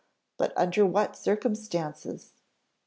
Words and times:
but 0.35 0.51
under 0.57 0.83
what 0.83 1.15
circumstances? 1.15 2.33